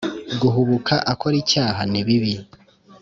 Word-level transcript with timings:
guhubuka 0.41 0.93
akora 1.11 1.35
icyaha 1.43 1.81
nibibi 1.91 2.33